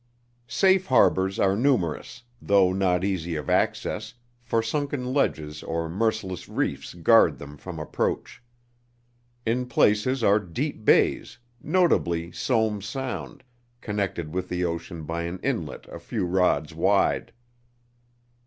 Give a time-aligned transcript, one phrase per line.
[0.47, 6.95] Safe harbors are numerous, though not easy of access, for sunken ledges or merciless reefs
[6.95, 8.41] guard them from approach.
[9.45, 13.43] In places are deep bays, notably Somes Sound,
[13.79, 17.31] connected with the ocean by an inlet a few rods wide.